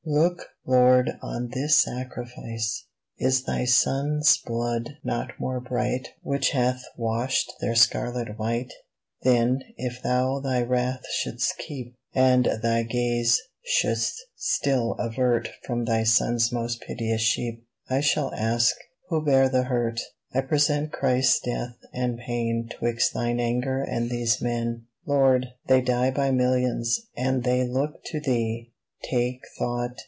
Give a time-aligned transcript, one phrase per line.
[0.03, 2.85] Look, Lord, on this Sacrifice!
[3.19, 8.73] Is Thy Son's blood not more bright Which hath washed their scarlet white?
[9.21, 15.85] Then, if Thou Thy wrath should 'st keep And Thy gaze should'st still avert From
[15.85, 18.75] Thy Son's most piteous sheep, I shall ask:
[19.09, 19.99] Who bare the hurt?
[20.33, 24.87] I present Christ's death and pain 'Twixt Thine anger and these men.
[25.05, 28.69] 48 FLOWER OF YOUTH Lord, they die by millions And they look to Thee
[29.09, 29.99] take thought